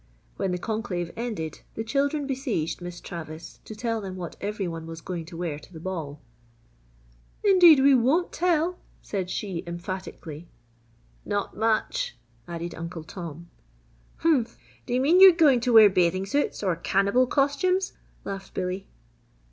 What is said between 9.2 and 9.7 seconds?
she,